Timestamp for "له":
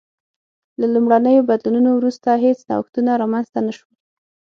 0.79-0.87